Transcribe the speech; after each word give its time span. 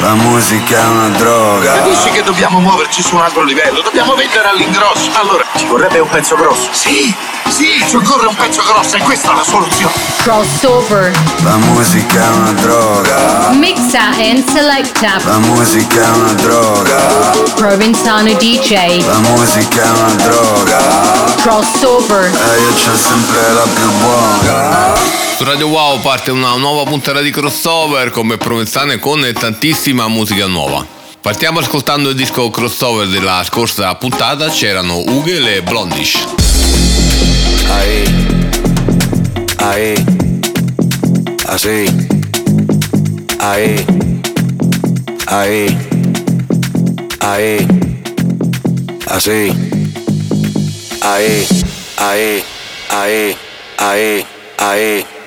La 0.00 0.14
musica 0.14 0.80
è 0.80 0.86
una 0.86 1.08
droga. 1.08 1.72
Capisci 1.72 2.10
che 2.10 2.22
dobbiamo 2.22 2.60
muoverci 2.60 3.02
su 3.02 3.16
un 3.16 3.22
altro 3.22 3.42
livello? 3.42 3.82
Dobbiamo 3.82 4.14
vendere 4.14 4.48
all'ingrosso. 4.48 5.10
Allora, 5.14 5.44
ci 5.56 5.66
vorrebbe 5.66 5.98
un 5.98 6.08
pezzo 6.08 6.36
grosso. 6.36 6.68
Sì, 6.70 7.12
sì, 7.48 7.84
ci 7.88 7.96
occorre 7.96 8.28
un 8.28 8.36
pezzo 8.36 8.62
grosso 8.62 8.94
e 8.94 9.00
questa 9.00 9.32
è 9.32 9.34
la 9.34 9.42
soluzione. 9.42 9.92
Crossover. 10.18 11.10
La 11.42 11.56
musica 11.56 12.22
è 12.22 12.28
una 12.28 12.52
droga. 12.52 13.48
Mixa 13.54 14.10
and 14.18 14.48
selecta. 14.48 15.20
La 15.24 15.38
musica 15.38 16.00
è 16.00 16.08
una 16.10 16.32
droga. 16.34 16.96
Provenzano 17.56 18.32
DJ. 18.34 19.04
La 19.04 19.18
musica 19.18 19.82
è 19.82 19.88
una 19.90 20.14
droga. 20.14 20.78
Crossover. 21.42 22.24
E 22.26 22.60
io 22.60 22.72
c'ho 22.72 22.96
sempre 22.96 23.52
la 23.52 23.66
più 23.74 23.90
buona. 23.98 25.27
Su 25.38 25.44
Radio 25.44 25.68
Wow 25.68 26.00
parte 26.00 26.32
una 26.32 26.56
nuova 26.56 26.82
puntata 26.82 27.20
di 27.20 27.30
crossover 27.30 28.10
come 28.10 28.38
Provenzane 28.38 28.98
con 28.98 29.24
tantissima 29.38 30.08
musica 30.08 30.46
nuova. 30.46 30.84
Partiamo 31.20 31.60
ascoltando 31.60 32.08
il 32.08 32.16
disco 32.16 32.50
crossover 32.50 33.06
della 33.06 33.44
scorsa 33.44 33.94
puntata, 33.94 34.48
c'erano 34.48 34.98
Ugel 34.98 35.46
e 35.46 35.62
Blondish. 35.62 36.26
Ahí, 37.68 38.04
ahí, 39.58 40.04
así, 41.46 41.86
ahí, 43.38 43.84
ahí, 45.26 45.78
ahí, 47.20 47.66
así, 49.06 49.52
ahí, 51.00 51.46
ahí, 51.94 52.44
ahí, 52.88 53.36
ahí, 53.76 54.26
ahí. 54.56 55.06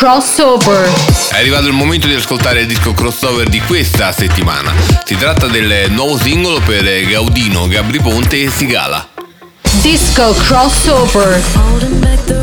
crossover. 0.00 0.88
È 1.28 1.36
arrivato 1.36 1.66
il 1.66 1.74
momento 1.74 2.06
di 2.06 2.14
ascoltare 2.14 2.60
il 2.60 2.66
disco 2.66 2.94
crossover 2.94 3.50
di 3.50 3.60
questa 3.60 4.12
settimana. 4.12 4.72
Si 5.04 5.14
tratta 5.14 5.46
del 5.46 5.90
nuovo 5.90 6.16
singolo 6.16 6.58
per 6.60 6.84
Gaudino, 7.04 7.68
Gabri 7.68 8.00
Ponte 8.00 8.44
e 8.44 8.48
Sigala. 8.48 9.06
Disco 9.82 10.32
crossover. 10.32 12.39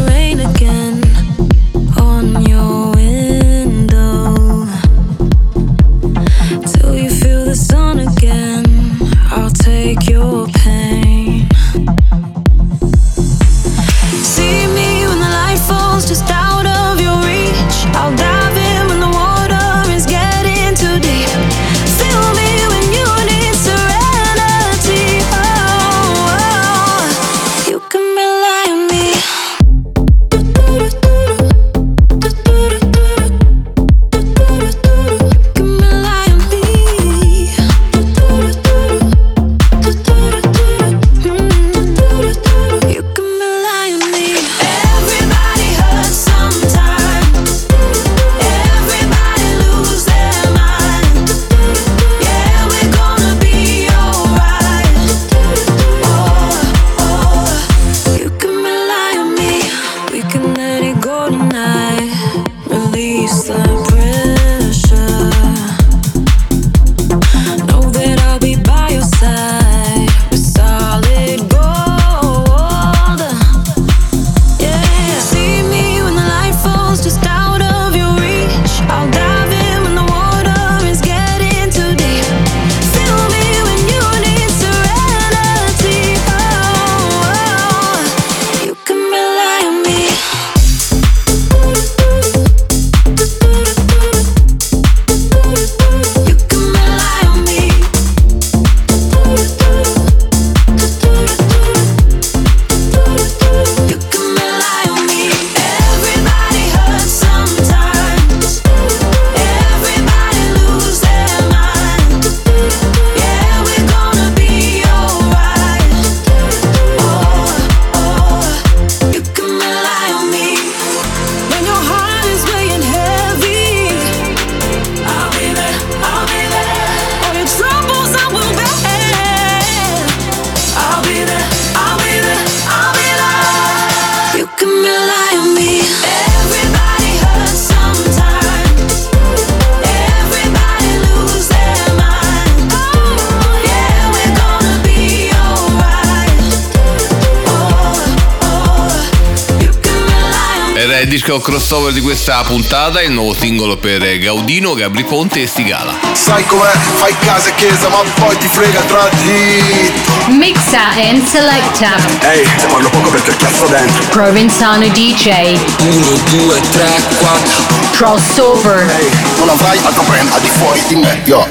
Crossover 151.48 151.94
di 151.94 152.02
questa 152.02 152.44
puntata, 152.44 153.02
il 153.02 153.14
nuovo 153.14 153.34
singolo 153.34 153.78
per 153.78 154.02
Gaudino, 154.20 154.74
Gabri 154.74 155.06
Ponte 155.06 155.44
e 155.44 155.48
Sigala. 155.48 155.94
Sai 156.12 156.46
com'è? 156.46 156.74
Fai 156.96 157.16
casa 157.20 157.48
e 157.48 157.56
chiesa, 157.56 157.88
ma 157.88 158.00
poi 158.16 158.38
ti 158.38 158.50
frega 158.50 158.82
tra 158.82 159.08
di. 159.22 159.94
Mixa 160.36 160.90
and 161.10 161.26
selecta. 161.26 161.96
Ehi, 162.20 162.46
se 162.58 162.68
parlo 162.68 162.90
poco 162.90 163.08
perché 163.12 163.34
cazzo 163.38 163.66
dentro. 163.68 164.04
Provenzano 164.10 164.90
DJ. 164.90 165.58
1, 165.84 166.06
2, 166.32 166.62
3, 166.70 167.02
4 167.18 167.64
Crossover. 167.92 168.86
Ehi, 169.00 169.10
non 169.38 169.48
avrai 169.48 169.80
altro 169.84 170.04
brand 170.04 170.30
al 170.30 170.42
di 170.42 170.50
fuori 170.50 170.84
di 170.90 170.96
me, 170.96 171.22
yo. 171.24 171.48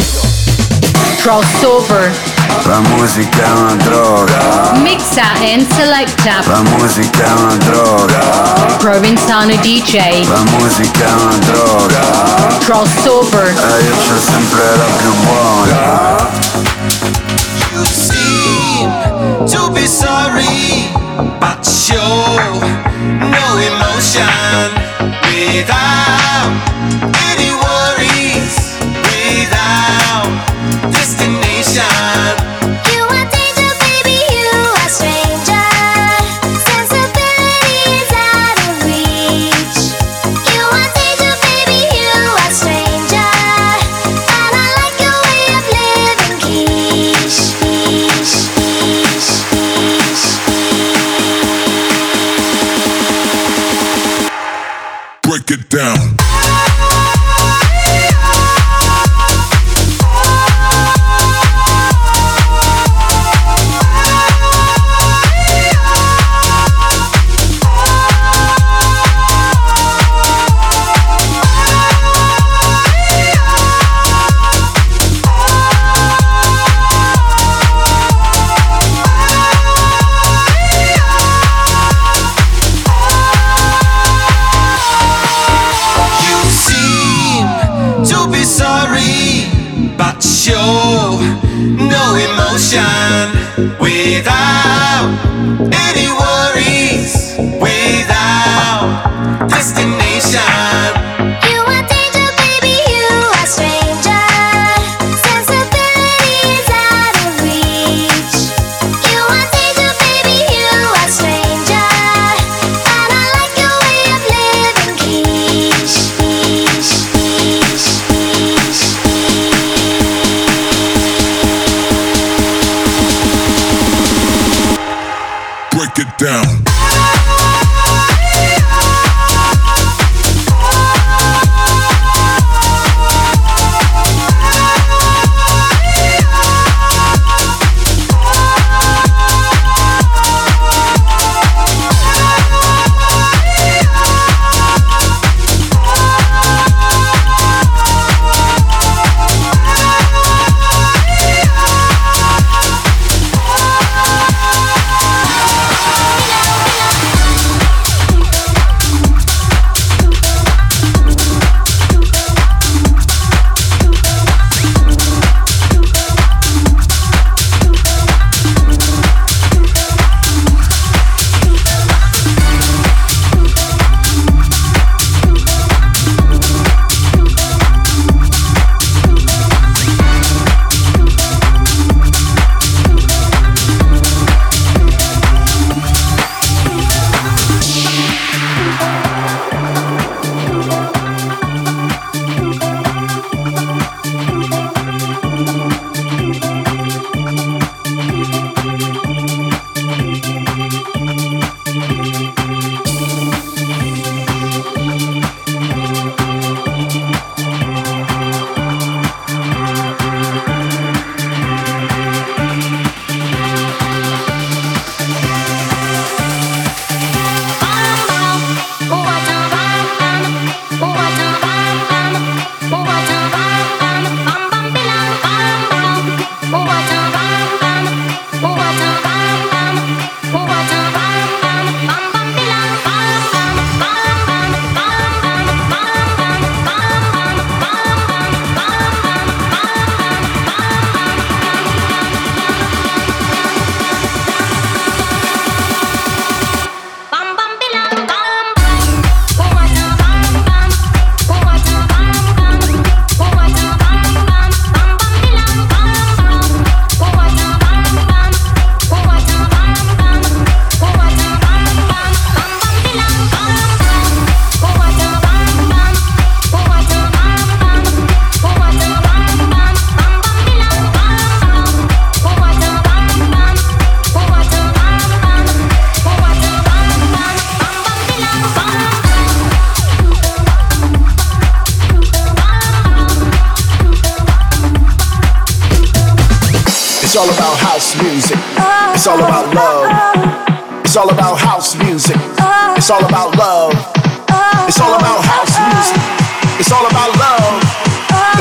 Crossover. 1.23 2.36
La 2.65 2.81
musica 2.81 3.45
è 3.45 3.51
una 3.51 3.75
droga 3.75 4.73
Mixa 4.83 5.23
and 5.41 5.67
selecta. 5.73 6.43
La 6.47 6.63
musica 6.63 7.25
è 7.25 7.33
una 7.33 7.57
droga 7.57 8.19
Provenzano 8.79 9.55
DJ. 9.57 10.27
La 10.29 10.43
musica 10.59 11.07
è 11.07 11.13
una 11.13 11.37
droga 11.37 12.59
Crossover. 12.61 13.47
E 13.47 13.85
io 13.85 13.95
c'ho 13.97 14.19
sempre 14.19 14.77
la 14.77 14.85
più 14.97 15.13
buona 15.25 16.29
You 17.73 17.85
seem 17.85 18.91
to 19.47 19.71
be 19.71 19.87
sorry, 19.87 20.36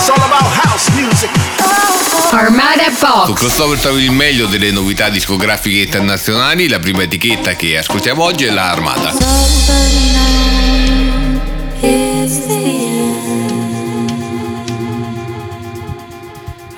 It's 0.07 0.11
all 0.11 0.23
about 0.23 0.45
house 0.45 0.91
music. 0.91 1.31
Armada 2.31 2.91
Su 2.93 3.07
Box. 3.07 3.33
crossover 3.33 3.79
trovi 3.79 4.03
il 4.03 4.11
meglio 4.11 4.45
delle 4.45 4.69
novità 4.69 5.09
discografiche 5.09 5.79
internazionali. 5.79 6.67
La 6.67 6.77
prima 6.77 7.01
etichetta 7.01 7.55
che 7.55 7.79
ascoltiamo 7.79 8.21
oggi 8.21 8.43
è 8.43 8.51
la 8.51 8.69
Armata. 8.69 9.13
It's 11.79 12.45
the 12.45 12.53
end. 12.53 13.31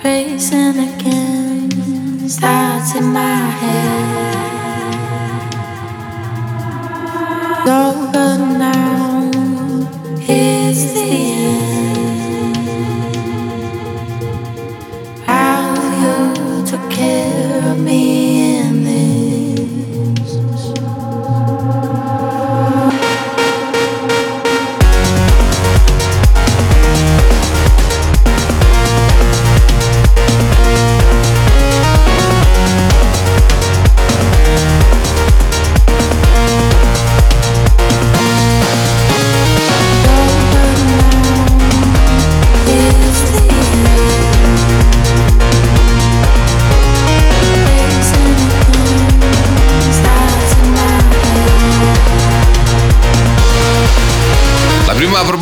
Racing 0.03 0.77
against 0.77 2.39
thoughts 2.39 2.93
in 2.93 3.11
my 3.11 3.51
head. 3.59 4.15
Over 7.65 8.37
now. 8.37 9.29
It's 10.29 10.93
the 10.93 11.26
me 17.87 18.26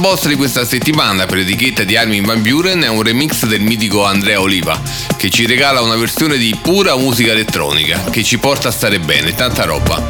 bossa 0.07 0.27
di 0.27 0.35
questa 0.35 0.65
settimana 0.65 1.25
per 1.25 1.37
l'etichetta 1.37 1.83
di 1.83 1.97
Armin 1.97 2.25
Van 2.25 2.39
Buren 2.43 2.81
è 2.81 2.87
un 2.87 3.01
remix 3.01 3.43
del 3.47 3.61
mitico 3.61 4.05
Andrea 4.05 4.39
Oliva, 4.39 4.79
che 5.17 5.31
ci 5.31 5.47
regala 5.47 5.81
una 5.81 5.95
versione 5.95 6.37
di 6.37 6.55
pura 6.61 6.95
musica 6.95 7.31
elettronica, 7.31 8.03
che 8.11 8.21
ci 8.21 8.37
porta 8.37 8.67
a 8.67 8.71
stare 8.71 8.99
bene, 8.99 9.33
tanta 9.33 9.63
roba. 9.63 10.03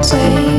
Say 0.00 0.49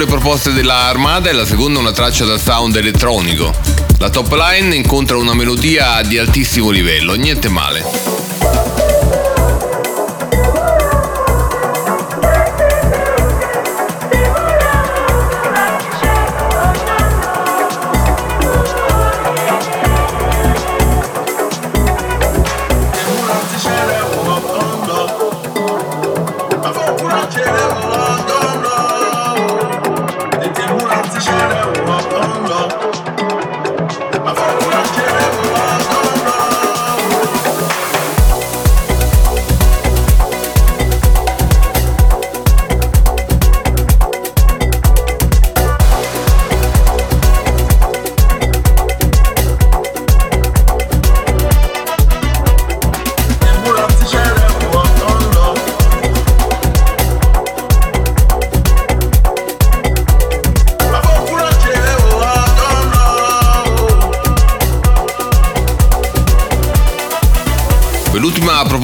le 0.00 0.06
proposte 0.06 0.54
della 0.54 0.86
Armada 0.86 1.28
e 1.28 1.34
la 1.34 1.44
seconda 1.44 1.78
una 1.78 1.92
traccia 1.92 2.24
da 2.24 2.38
sound 2.38 2.74
elettronico. 2.74 3.54
La 3.98 4.08
top 4.08 4.32
line 4.32 4.74
incontra 4.74 5.18
una 5.18 5.34
melodia 5.34 6.00
di 6.00 6.16
altissimo 6.16 6.70
livello, 6.70 7.12
niente 7.16 7.50
male. 7.50 7.99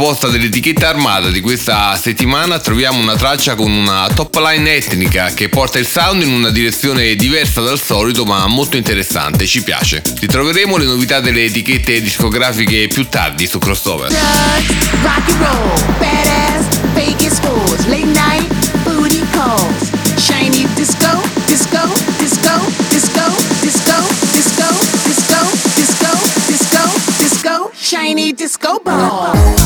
proposta 0.06 0.28
dell'etichetta 0.28 0.88
armata 0.88 1.30
di 1.30 1.40
questa 1.40 1.98
settimana 2.00 2.60
troviamo 2.60 3.00
una 3.00 3.16
traccia 3.16 3.56
con 3.56 3.72
una 3.72 4.08
top 4.14 4.36
line 4.36 4.76
etnica 4.76 5.34
che 5.34 5.48
porta 5.48 5.80
il 5.80 5.86
sound 5.88 6.22
in 6.22 6.30
una 6.30 6.50
direzione 6.50 7.16
diversa 7.16 7.60
dal 7.60 7.80
solito 7.80 8.24
ma 8.24 8.46
molto 8.46 8.76
interessante, 8.76 9.46
ci 9.46 9.64
piace. 9.64 10.04
Ritroveremo 10.20 10.76
le 10.76 10.84
novità 10.84 11.18
delle 11.18 11.46
etichette 11.46 12.00
discografiche 12.00 12.86
più 12.86 13.08
tardi 13.08 13.48
su 13.48 13.58
Crossover. 13.58 14.12
Shiny 27.86 28.32
disco 28.32 28.80
ball. 28.82 29.65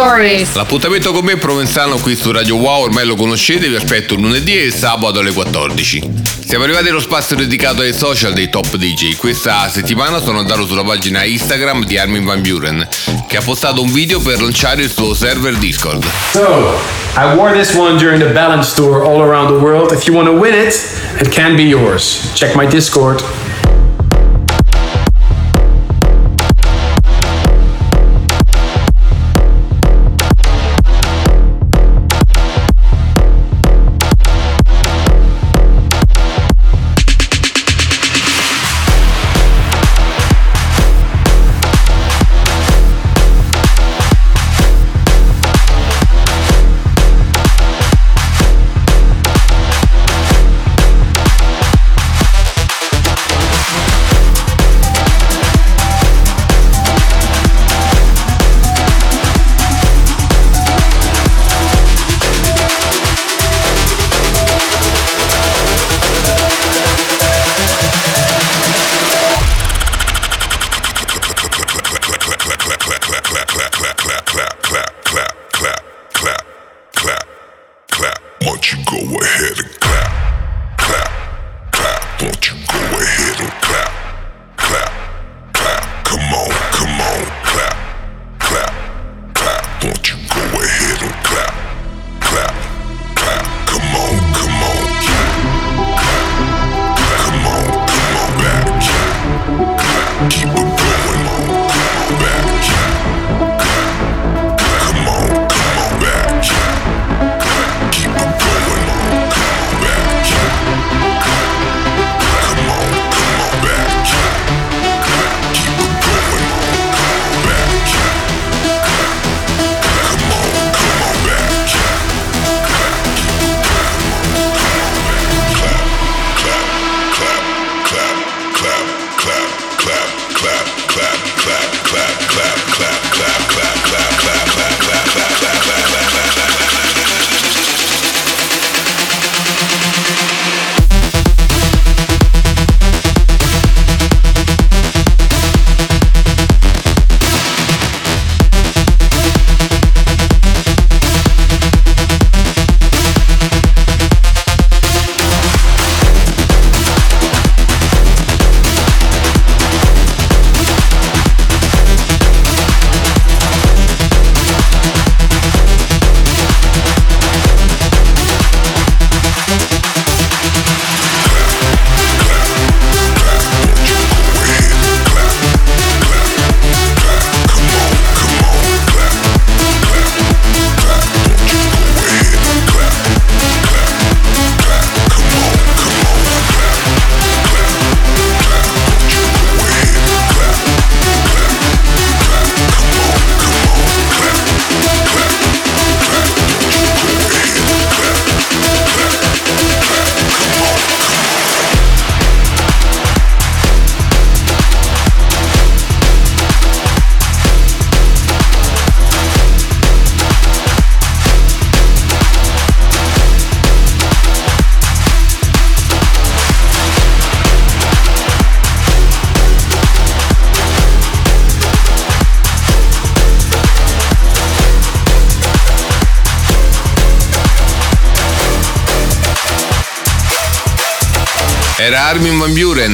Stories. 0.00 0.54
L'appuntamento 0.54 1.12
con 1.12 1.26
me 1.26 1.32
è 1.32 1.36
Provenzano 1.36 1.98
qui 1.98 2.16
su 2.16 2.32
Radio 2.32 2.56
Wow, 2.56 2.84
ormai 2.84 3.04
lo 3.04 3.16
conoscete, 3.16 3.68
vi 3.68 3.76
aspetto 3.76 4.14
lunedì 4.14 4.58
e 4.58 4.70
sabato 4.70 5.18
alle 5.18 5.30
14. 5.30 6.10
Siamo 6.42 6.64
arrivati 6.64 6.88
allo 6.88 7.00
spazio 7.00 7.36
dedicato 7.36 7.82
ai 7.82 7.92
social 7.92 8.32
dei 8.32 8.48
top 8.48 8.76
DJ. 8.76 9.16
Questa 9.16 9.68
settimana 9.68 10.18
sono 10.18 10.38
andato 10.38 10.66
sulla 10.66 10.82
pagina 10.82 11.22
Instagram 11.22 11.84
di 11.84 11.98
Armin 11.98 12.24
Van 12.24 12.40
Buren, 12.40 12.88
che 13.28 13.36
ha 13.36 13.42
postato 13.42 13.82
un 13.82 13.92
video 13.92 14.20
per 14.20 14.40
lanciare 14.40 14.84
il 14.84 14.90
suo 14.90 15.12
server 15.12 15.54
Discord. 15.56 16.02
So, 16.32 16.80
I 17.18 17.34
wore 17.36 17.52
this 17.52 17.74
one 17.74 17.98
during 17.98 18.22
the 18.22 18.32
Balance 18.32 18.74
Tour 18.74 19.04
all 19.04 19.20
around 19.20 19.48
the 19.48 19.62
world. 19.62 19.92
If 19.92 20.06
you 20.06 20.14
want 20.16 20.28
to 20.28 20.34
win 20.34 20.54
it, 20.54 20.74
it 21.20 21.28
can 21.28 21.56
be 21.56 21.64
yours. 21.64 22.32
Check 22.32 22.54
my 22.54 22.66
Discord. 22.66 23.22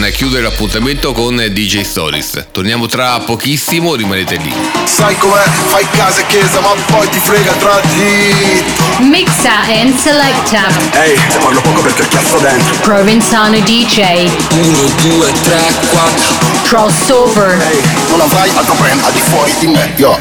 A 0.07 0.11
chiudere 0.11 0.43
l'appuntamento 0.43 1.13
con 1.13 1.35
DJ 1.35 1.81
Stories. 1.81 2.47
Torniamo 2.53 2.87
tra 2.87 3.19
pochissimo, 3.19 3.97
rimanete 3.97 4.37
lì. 4.37 4.55
Sai 4.85 5.19
com'è? 5.19 5.43
Fai 5.67 5.85
casa 5.91 6.21
e 6.21 6.27
chiesa, 6.29 6.61
ma 6.61 6.69
poi 6.87 7.09
ti 7.09 7.19
frega 7.19 7.51
tra 7.55 7.81
di. 7.81 8.65
Mixa 9.01 9.63
and 9.67 9.99
selecta. 9.99 10.69
Ehi, 11.03 11.19
se 11.29 11.39
parlo 11.39 11.61
poco 11.61 11.81
perché 11.81 12.07
cazzo 12.07 12.39
dentro. 12.39 12.77
Provenzano 12.83 13.59
DJ. 13.59 14.31
1, 14.53 14.79
2, 15.03 15.33
3, 15.43 15.75
4. 15.91 16.35
Crossover. 16.63 17.61
Ehi, 17.61 17.81
non 18.11 18.21
avrai 18.21 18.49
altro 18.55 18.75
brand 18.75 19.03
al 19.03 19.13
di 19.13 19.21
fuori 19.29 19.53
di 19.59 19.67
me, 19.67 19.93
yo. 19.97 20.17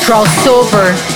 Crossover. 0.00 1.15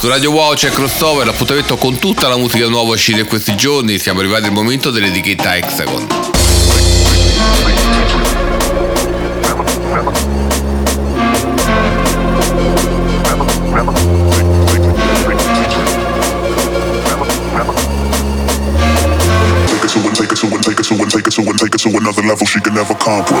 Su 0.00 0.08
Radio 0.08 0.30
Wow 0.30 0.54
c'è 0.54 0.70
crossover, 0.70 1.26
l'appuntamento 1.26 1.76
con 1.76 1.98
tutta 1.98 2.26
la 2.26 2.38
musica 2.38 2.66
nuova 2.68 2.94
uscita 2.94 3.20
in 3.20 3.26
questi 3.26 3.54
giorni. 3.54 3.98
Siamo 3.98 4.20
arrivati 4.20 4.46
al 4.46 4.52
momento 4.52 4.90
dell'etichetta 4.90 5.56
Hexagon. 5.56 6.06
Take 21.58 21.74
it 21.74 21.80
to 21.82 21.90
another 21.98 22.24
level 22.24 22.46
she 22.46 22.58
can 22.60 22.72
never 22.72 22.96
conquer. 22.96 23.36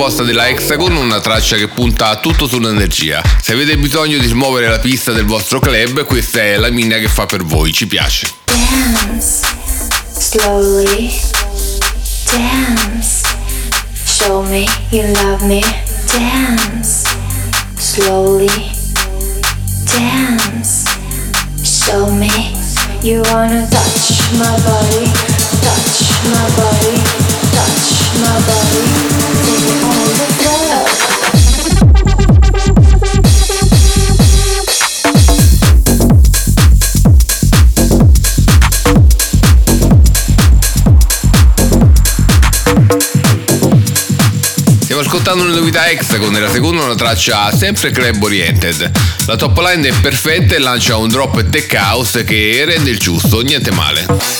Proposta 0.00 0.22
della 0.22 0.48
Hexagon, 0.48 0.96
una 0.96 1.20
traccia 1.20 1.56
che 1.56 1.68
punta 1.68 2.16
tutto 2.20 2.48
sull'energia. 2.48 3.22
Se 3.38 3.52
avete 3.52 3.76
bisogno 3.76 4.16
di 4.16 4.26
smuovere 4.26 4.66
la 4.66 4.78
pista 4.78 5.12
del 5.12 5.26
vostro 5.26 5.60
club, 5.60 6.06
questa 6.06 6.40
è 6.40 6.56
la 6.56 6.70
mina 6.70 6.96
che 6.96 7.06
fa 7.06 7.26
per 7.26 7.44
voi, 7.44 7.70
ci 7.70 7.86
piace. 7.86 8.32
Dance 8.46 9.46
slowly. 10.08 11.12
Dance. 12.24 13.28
Show 14.06 14.42
me 14.44 14.66
you 14.88 15.06
love 15.22 15.44
me. 15.44 15.60
Dance 16.06 17.02
slowly. 17.76 18.48
Dance. 19.84 20.84
Show 21.62 22.10
me 22.10 22.56
you 23.02 23.20
wanna 23.30 23.68
touch 23.68 24.32
my 24.32 24.56
body. 24.64 25.04
Touch 25.60 26.24
my 26.24 26.48
body. 26.56 27.02
Touch 27.52 27.89
ascoltando 45.30 45.44
le 45.44 45.60
novità 45.60 45.88
Hexagon 45.88 46.34
e 46.36 46.40
la 46.40 46.50
seconda 46.50 46.82
una 46.82 46.94
traccia 46.94 47.54
sempre 47.54 47.90
club 47.90 48.22
oriented. 48.22 48.90
La 49.26 49.36
top 49.36 49.58
line 49.58 49.88
è 49.88 49.92
perfetta 50.00 50.54
e 50.54 50.58
lancia 50.58 50.96
un 50.96 51.08
drop 51.08 51.48
tech 51.48 51.72
house 51.74 52.24
che 52.24 52.64
rende 52.64 52.90
il 52.90 52.98
giusto, 52.98 53.40
niente 53.40 53.70
male. 53.70 54.39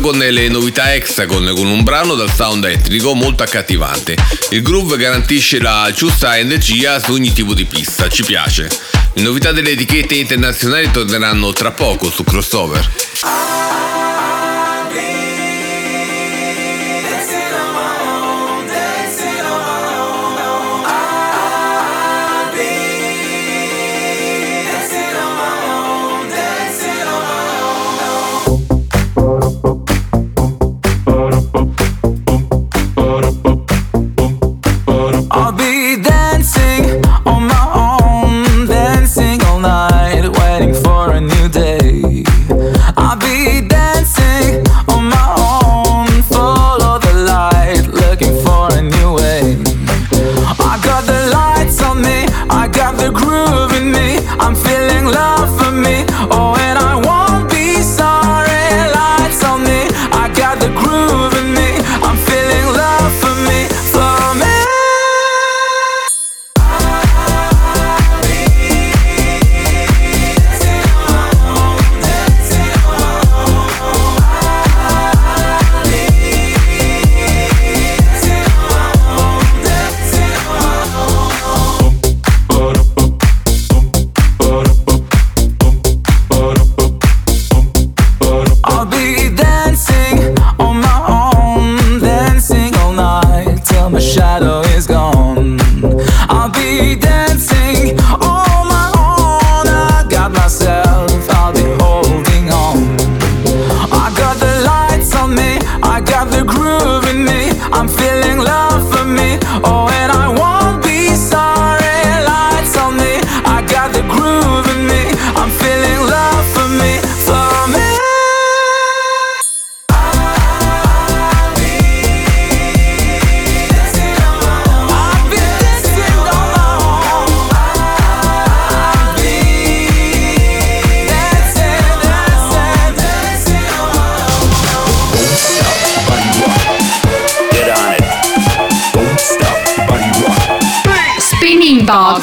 con 0.00 0.18
le 0.18 0.48
novità 0.48 0.94
Hexagon 0.94 1.52
con 1.54 1.66
un 1.66 1.82
brano 1.82 2.14
dal 2.14 2.32
sound 2.32 2.64
etnico 2.64 3.14
molto 3.14 3.42
accattivante. 3.42 4.16
Il 4.50 4.62
groove 4.62 4.96
garantisce 4.96 5.60
la 5.60 5.90
giusta 5.94 6.38
energia 6.38 6.98
su 6.98 7.12
ogni 7.12 7.32
tipo 7.32 7.54
di 7.54 7.64
pista, 7.64 8.08
ci 8.08 8.24
piace. 8.24 8.68
Le 9.14 9.22
novità 9.22 9.52
delle 9.52 9.70
etichette 9.70 10.14
internazionali 10.14 10.90
torneranno 10.90 11.52
tra 11.52 11.70
poco 11.70 12.10
su 12.10 12.24
crossover. 12.24 13.09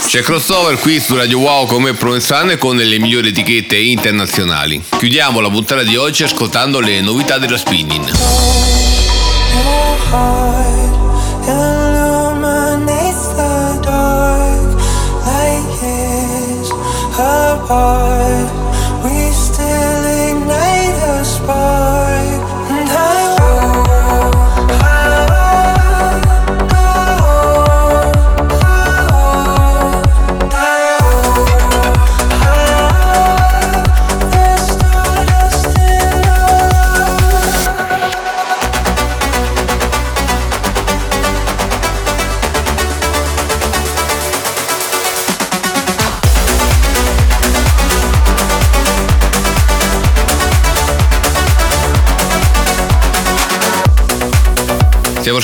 C'è 0.07 0.21
crossover 0.21 0.79
qui 0.79 1.01
su 1.01 1.17
Radio 1.17 1.39
Wow 1.39 1.67
come 1.67 1.93
Provenzane 1.93 2.57
con 2.57 2.77
le 2.77 2.97
migliori 2.97 3.27
etichette 3.27 3.75
internazionali. 3.75 4.81
Chiudiamo 4.97 5.41
la 5.41 5.49
puntata 5.49 5.83
di 5.83 5.97
oggi 5.97 6.23
ascoltando 6.23 6.79
le 6.79 7.01
novità 7.01 7.37
della 7.37 7.57
spinning. 7.57 8.09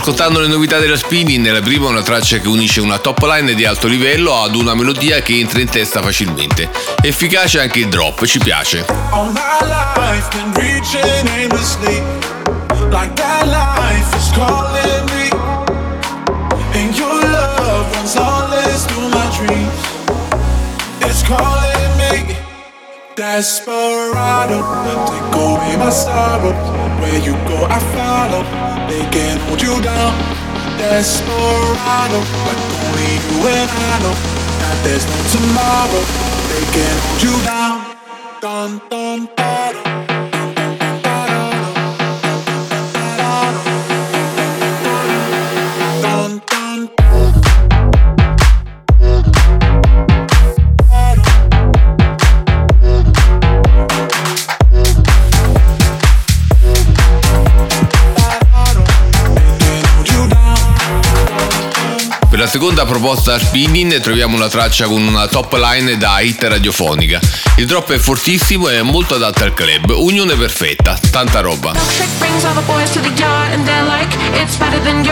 Ascoltando 0.03 0.41
le 0.41 0.47
novità 0.47 0.79
della 0.79 0.97
Spinning, 0.97 1.49
la 1.49 1.61
prima 1.61 1.87
una 1.87 2.01
traccia 2.01 2.39
che 2.39 2.49
unisce 2.49 2.81
una 2.81 2.97
top 2.97 3.23
line 3.23 3.53
di 3.53 3.63
alto 3.63 3.87
livello 3.87 4.35
ad 4.41 4.53
una 4.53 4.75
melodia 4.75 5.21
che 5.21 5.39
entra 5.39 5.61
in 5.61 5.69
testa 5.69 6.01
facilmente. 6.01 6.69
Efficace 7.01 7.61
anche 7.61 7.79
il 7.79 7.87
drop, 7.87 8.25
ci 8.25 8.37
piace. 8.39 8.85
All. 9.11 9.31
Desperado, 23.15 24.59
take 25.05 25.35
away 25.35 25.77
my 25.77 25.91
sorrow. 25.91 26.51
Where 26.99 27.19
you 27.19 27.33
go, 27.45 27.67
I 27.69 27.79
follow. 27.93 28.72
They 28.93 29.09
can't 29.09 29.41
hold 29.49 29.59
you 29.59 29.81
down. 29.81 30.13
Desperado, 30.77 32.19
but 32.45 32.57
only 32.77 33.09
you 33.25 33.37
and 33.49 33.69
I 33.89 33.93
know 34.03 34.13
that 34.61 34.77
there's 34.85 35.05
no 35.09 35.17
tomorrow. 35.33 36.03
They 36.53 36.63
can't 36.77 36.99
hold 37.01 37.21
you 37.25 37.35
down. 37.41 37.77
Dun, 38.39 38.81
dun, 38.91 39.29
da, 39.35 39.92
seconda 62.53 62.85
proposta 62.85 63.39
Spinning 63.39 63.99
troviamo 63.99 64.35
una 64.35 64.47
traccia 64.47 64.85
con 64.85 65.01
una 65.01 65.25
top 65.25 65.53
line 65.53 65.97
da 65.97 66.19
hit 66.19 66.43
radiofonica. 66.43 67.19
Il 67.57 67.65
drop 67.65 67.91
è 67.91 67.97
fortissimo 67.97 68.69
e 68.69 68.83
molto 68.83 69.15
adatto 69.15 69.43
al 69.43 69.55
club, 69.55 69.89
unione 69.89 70.35
perfetta, 70.35 70.95
tanta 71.09 71.39
roba. 71.39 71.71
Milkshake 71.71 72.13
brings 72.19 72.43
all 72.43 72.53
the 72.53 72.61
boys 72.67 72.91
to 72.91 73.01
the 73.01 73.11
yard 73.17 73.53
they're 73.65 73.83
like, 73.87 74.15
it's 74.35 74.55
better 74.55 74.79
than 74.83 75.03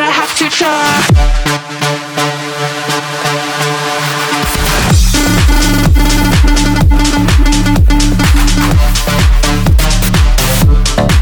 but 0.00 0.12
have 0.12 0.34
to 0.34 0.48
try. 0.48 0.68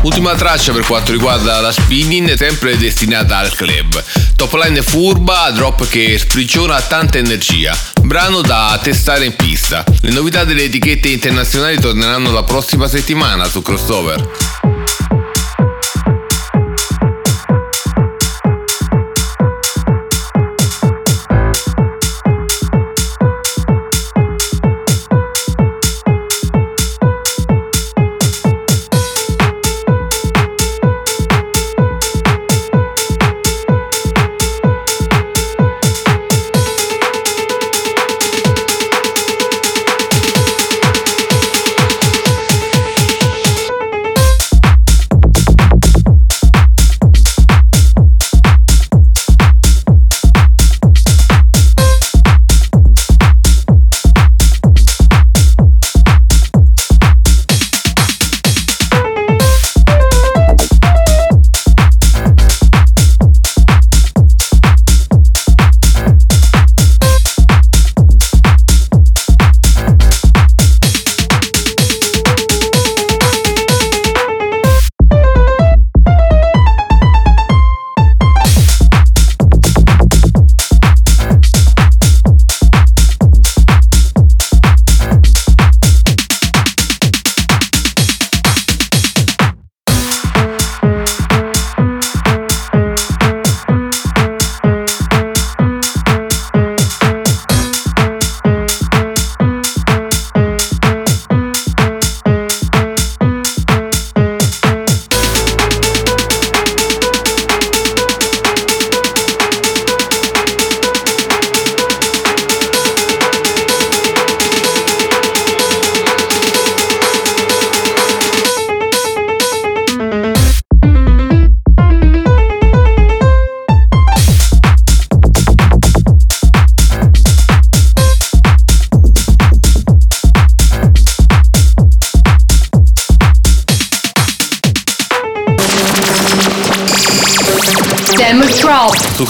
Ultima 0.02 0.34
traccia 0.36 0.72
per 0.72 0.84
quanto 0.84 1.12
riguarda 1.12 1.60
la 1.60 1.72
spinning, 1.72 2.34
sempre 2.34 2.76
destinata 2.76 3.38
al 3.38 3.54
club. 3.54 4.02
Top 4.36 4.54
line 4.54 4.80
furba, 4.82 5.50
drop 5.50 5.88
che 5.88 6.16
sprigiona 6.16 6.80
tanta 6.80 7.18
energia. 7.18 7.76
Brano 8.02 8.40
da 8.42 8.78
testare 8.80 9.24
in 9.24 9.34
pista. 9.34 9.84
Le 10.02 10.12
novità 10.12 10.44
delle 10.44 10.64
etichette 10.64 11.08
internazionali 11.08 11.80
torneranno 11.80 12.30
la 12.30 12.44
prossima 12.44 12.86
settimana 12.86 13.48
su 13.48 13.60
Crossover. 13.60 14.47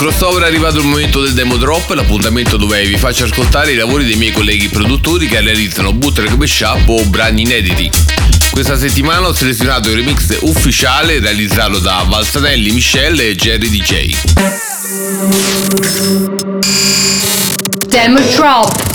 Crossover 0.08 0.44
è 0.44 0.46
arrivato 0.46 0.78
il 0.78 0.86
momento 0.86 1.20
del 1.20 1.34
demo 1.34 1.58
drop, 1.58 1.90
l'appuntamento 1.90 2.56
dove 2.56 2.82
vi 2.82 2.96
faccio 2.96 3.24
ascoltare 3.24 3.72
i 3.72 3.76
lavori 3.76 4.06
dei 4.06 4.16
miei 4.16 4.32
colleghi 4.32 4.68
produttori 4.68 5.26
che 5.26 5.38
realizzano 5.38 5.92
bootleg 5.92 6.32
mashup 6.32 6.88
o 6.88 7.04
brani 7.04 7.42
inediti. 7.42 7.90
Questa 8.50 8.78
settimana 8.78 9.28
ho 9.28 9.34
selezionato 9.34 9.90
il 9.90 9.96
remix 9.96 10.38
ufficiale 10.40 11.20
realizzato 11.20 11.78
da 11.78 12.06
Valsanelli, 12.08 12.70
Michelle 12.70 13.28
e 13.28 13.36
Jerry 13.36 13.68
DJ. 13.68 14.16
Demo 17.86 18.18
Drop. 18.34 18.87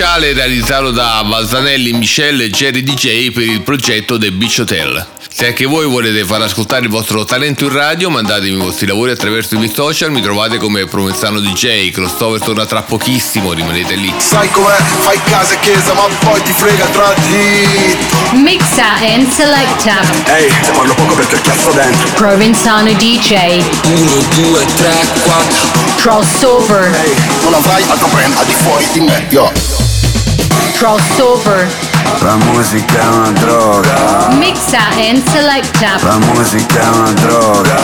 Ufficiale 0.00 0.32
realizzato 0.32 0.92
da 0.92 1.22
Valsanelli, 1.26 1.92
Michelle 1.92 2.44
e 2.44 2.48
Jerry 2.50 2.82
DJ 2.82 3.32
per 3.32 3.42
il 3.42 3.60
progetto 3.60 4.16
The 4.16 4.32
Beach 4.32 4.56
Hotel. 4.60 5.06
Se 5.28 5.48
anche 5.48 5.66
voi 5.66 5.84
volete 5.84 6.24
far 6.24 6.40
ascoltare 6.40 6.84
il 6.84 6.88
vostro 6.88 7.24
talento 7.24 7.64
in 7.64 7.72
radio, 7.72 8.08
mandatemi 8.08 8.54
i 8.54 8.56
vostri 8.56 8.86
lavori 8.86 9.10
attraverso 9.10 9.56
i 9.56 9.58
miei 9.58 9.70
social, 9.70 10.10
mi 10.10 10.22
trovate 10.22 10.56
come 10.56 10.86
Provenzano 10.86 11.38
DJ, 11.38 11.90
crossover 11.90 12.40
torna 12.40 12.64
tra 12.64 12.80
pochissimo, 12.80 13.52
rimanete 13.52 13.94
lì. 13.94 14.10
Sai 14.16 14.50
com'è? 14.50 14.74
Fai 15.00 15.20
casa 15.24 15.52
e 15.52 15.60
chiesa, 15.60 15.92
ma 15.92 16.06
poi 16.20 16.42
ti 16.44 16.52
frega 16.52 16.86
tra 16.86 17.14
di. 17.28 18.38
Mixa 18.40 18.94
and 19.02 19.30
selecta. 19.30 20.00
Ehi, 20.34 20.50
se 20.62 20.72
parlo 20.72 20.94
poco 20.94 21.14
perché 21.14 21.38
cazzo 21.42 21.72
dentro. 21.72 22.08
Provenzano 22.14 22.90
DJ. 22.94 23.62
1, 23.84 24.10
2, 24.34 24.64
3, 24.76 24.92
4. 25.24 25.68
Crossover. 25.96 26.90
Ehi, 27.04 27.14
non 27.42 27.52
avrai 27.52 27.82
altro 27.86 28.08
brand 28.08 28.34
al 28.34 28.46
di 28.46 28.54
fuori 28.54 28.86
di 28.92 29.00
me, 29.00 29.26
yo. 29.28 29.89
Crossover. 30.80 31.70
La 32.20 32.36
musica 32.36 33.02
è 33.02 33.06
una 33.08 33.30
droga. 33.32 34.28
Mixa 34.38 34.78
and 34.96 35.22
selecta. 35.28 35.98
La 36.00 36.16
musica 36.16 36.80
è 36.80 36.88
una 36.96 37.12
droga. 37.12 37.74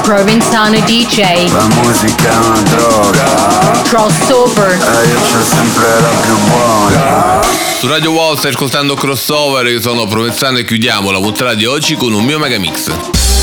Provenzano 0.00 0.80
DJ. 0.80 1.52
La 1.52 1.66
musica 1.82 2.30
è 2.30 2.36
una 2.46 2.60
droga. 2.62 3.82
Crossover. 3.82 4.70
E 4.70 5.08
io 5.08 5.18
c'ho 5.30 5.44
sempre 5.44 6.00
la 6.00 6.08
più 6.22 6.38
buona. 6.48 7.40
Su 7.78 7.86
Radio 7.86 8.12
Wow 8.12 8.34
stai 8.36 8.52
ascoltando 8.52 8.94
Crossover, 8.94 9.66
io 9.66 9.82
sono 9.82 10.06
Provenzano 10.06 10.56
e 10.56 10.64
chiudiamo 10.64 11.10
la 11.10 11.20
puntata 11.20 11.52
di 11.52 11.66
oggi 11.66 11.96
con 11.96 12.14
un 12.14 12.24
mio 12.24 12.38
megamix. 12.38 13.37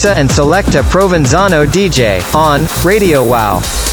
Mixa 0.00 0.16
and 0.16 0.30
Selecta 0.30 0.82
Provenzano 0.82 1.66
DJ 1.66 2.22
on 2.34 2.66
Radio 2.82 3.22
Wow. 3.22 3.89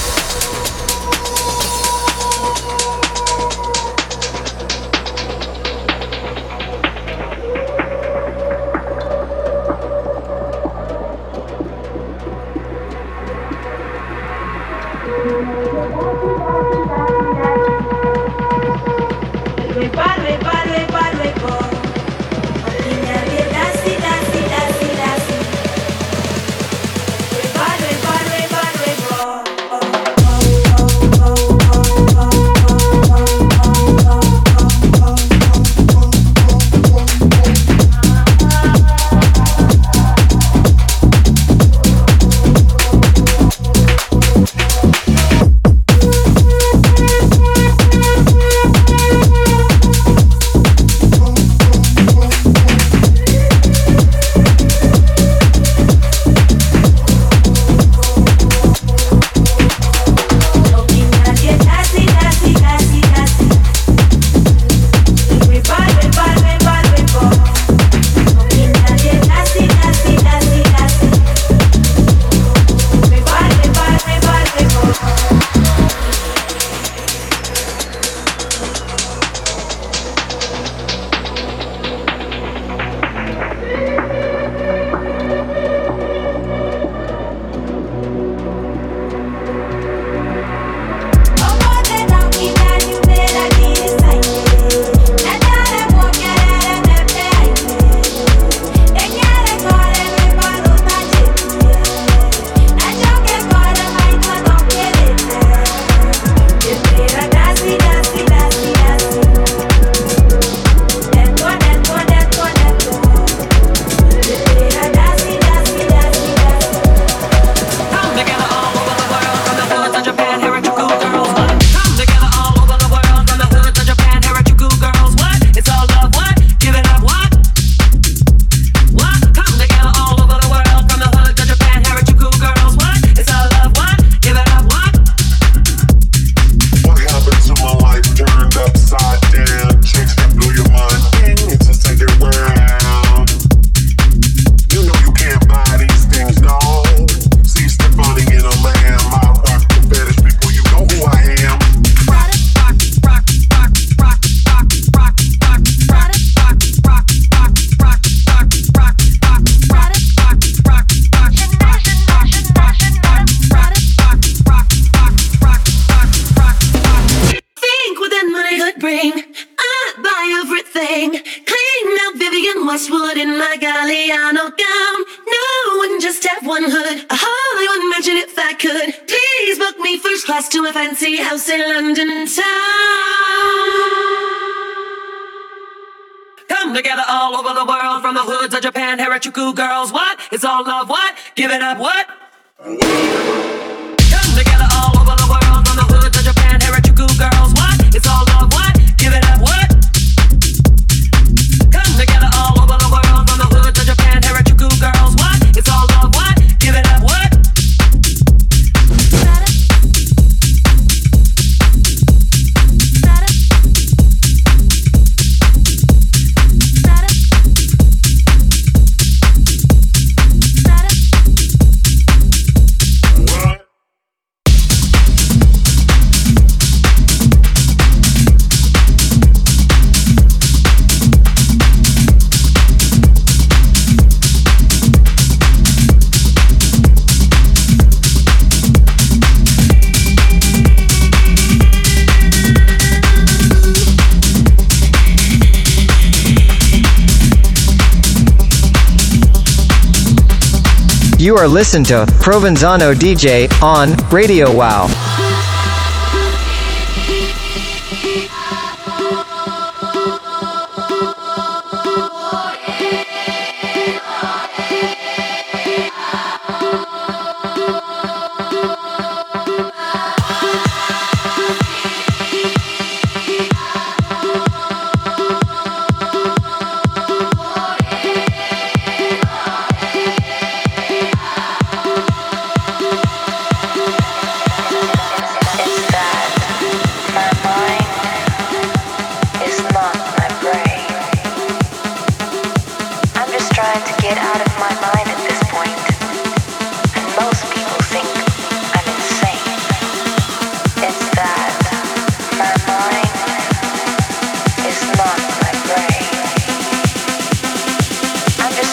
You 251.37 251.43
are 251.43 251.47
listening 251.47 251.83
to 251.83 252.07
Provenzano 252.17 252.95
DJ 252.95 253.47
on 253.61 253.95
Radio 254.09 254.51
Wow. 254.51 255.06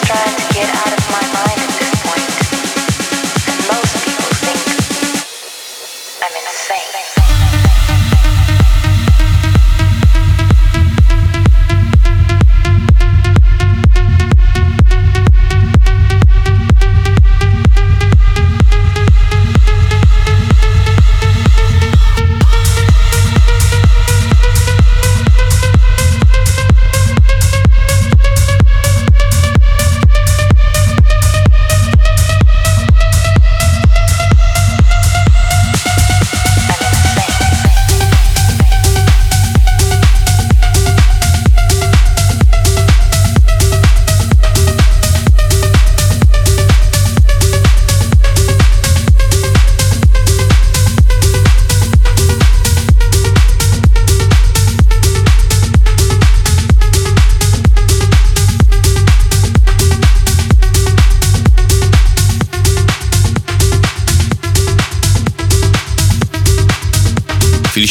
trying 0.05 0.37
to 0.37 0.53
get 0.53 0.69
out 0.69 0.93
of 0.93 1.09
my 1.09 1.33
mind. 1.33 1.54